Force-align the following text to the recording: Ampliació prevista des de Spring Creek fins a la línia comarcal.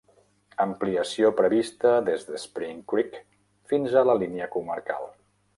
Ampliació 0.63 1.29
prevista 1.41 1.93
des 2.09 2.27
de 2.31 2.41
Spring 2.45 2.81
Creek 2.95 3.21
fins 3.75 3.97
a 4.03 4.07
la 4.13 4.21
línia 4.23 4.53
comarcal. 4.57 5.11